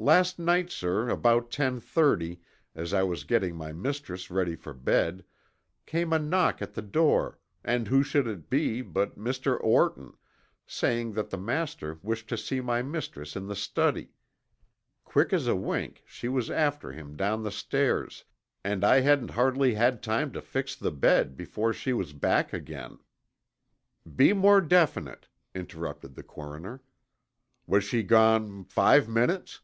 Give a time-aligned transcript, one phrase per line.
[0.00, 2.40] "Last night, sir, about ten thirty,
[2.72, 5.24] as I was getting my mistress ready for bed,
[5.86, 9.58] came a knock at the door and who should it be but Mr.
[9.60, 10.12] Orton,
[10.64, 14.10] saying that the master wished to see my mistress in the study.
[15.02, 18.24] Quick as a wink she was after him down the stairs,
[18.62, 23.00] and I hadn't hardly had time to fix the bed before she was back again"
[24.14, 25.26] "Be more definite,"
[25.56, 26.84] interrupted the coroner.
[27.66, 29.60] "Was she gone five minutes?"